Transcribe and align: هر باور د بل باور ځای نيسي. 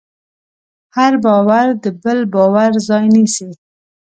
هر 0.97 1.13
باور 1.25 1.67
د 1.83 1.85
بل 2.03 2.19
باور 2.33 2.71
ځای 2.87 3.05
نيسي. 3.15 3.49